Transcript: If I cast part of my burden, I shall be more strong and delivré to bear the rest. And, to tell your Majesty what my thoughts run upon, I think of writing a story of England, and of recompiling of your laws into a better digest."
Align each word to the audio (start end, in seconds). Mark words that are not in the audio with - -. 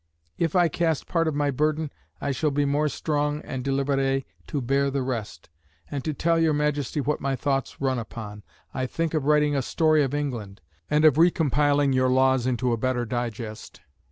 If 0.39 0.55
I 0.55 0.67
cast 0.67 1.05
part 1.05 1.27
of 1.27 1.35
my 1.35 1.51
burden, 1.51 1.91
I 2.19 2.31
shall 2.31 2.49
be 2.49 2.65
more 2.65 2.89
strong 2.89 3.39
and 3.43 3.63
delivré 3.63 4.25
to 4.47 4.59
bear 4.59 4.89
the 4.89 5.03
rest. 5.03 5.51
And, 5.91 6.03
to 6.03 6.11
tell 6.11 6.39
your 6.39 6.53
Majesty 6.55 6.99
what 6.99 7.21
my 7.21 7.35
thoughts 7.35 7.79
run 7.79 7.99
upon, 7.99 8.41
I 8.73 8.87
think 8.87 9.13
of 9.13 9.25
writing 9.25 9.55
a 9.55 9.61
story 9.61 10.01
of 10.01 10.15
England, 10.15 10.59
and 10.89 11.05
of 11.05 11.19
recompiling 11.19 11.89
of 11.91 11.95
your 11.95 12.09
laws 12.09 12.47
into 12.47 12.73
a 12.73 12.77
better 12.77 13.05
digest." 13.05 13.81